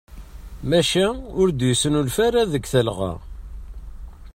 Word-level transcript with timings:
Maca 0.69 1.07
ur 1.39 1.47
d-yesnulfa 1.51 2.21
ara 2.27 2.41
deg 2.53 2.63
talɣa. 2.71 3.13